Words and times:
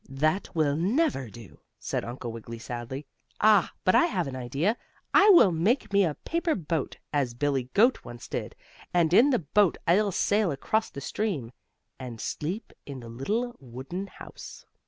"That 0.09 0.55
will 0.55 0.75
never 0.75 1.29
do," 1.29 1.59
said 1.77 2.03
Uncle 2.03 2.31
Wiggily, 2.31 2.57
sadly. 2.57 3.05
"Ah! 3.39 3.71
But 3.83 3.93
I 3.93 4.05
have 4.05 4.25
an 4.25 4.35
idea. 4.35 4.75
I 5.13 5.29
will 5.29 5.51
make 5.51 5.93
me 5.93 6.03
a 6.05 6.15
paper 6.15 6.55
boat, 6.55 6.97
as 7.13 7.35
Billie 7.35 7.69
Goat 7.75 8.03
once 8.03 8.27
did, 8.27 8.55
and 8.95 9.13
in 9.13 9.29
the 9.29 9.37
boat 9.37 9.77
I'll 9.85 10.11
sail 10.11 10.49
across 10.49 10.89
the 10.89 11.01
stream, 11.01 11.51
and 11.99 12.19
sleep 12.19 12.73
in 12.87 12.99
the 12.99 13.09
little 13.09 13.55
wooden 13.59 14.07
house." 14.07 14.65